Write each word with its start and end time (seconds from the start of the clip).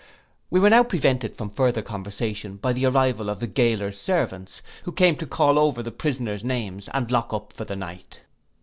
We 0.49 0.59
were 0.59 0.71
now 0.71 0.83
prevented 0.83 1.37
from 1.37 1.51
further 1.51 1.83
conversation, 1.83 2.55
by 2.57 2.73
the 2.73 2.87
arrival 2.87 3.29
of 3.29 3.39
the 3.39 3.45
gaoler's 3.45 3.99
servants, 4.01 4.63
who 4.81 4.91
came 4.91 5.15
to 5.17 5.27
call 5.27 5.59
over 5.59 5.83
the 5.83 5.91
prisoners 5.91 6.43
names, 6.43 6.89
and 6.91 7.11
lock 7.11 7.31
up 7.33 7.53
for 7.53 7.65
the 7.65 7.75
night. 7.75 8.21